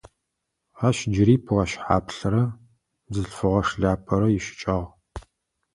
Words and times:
Ащ 0.87 0.97
джыри 1.11 1.35
плащ 1.45 1.71
хьаплърэ 1.83 2.43
бзылъфыгъэ 3.09 3.61
шляпэрэ 3.67 4.27
ищыкӏагъ. 4.37 4.87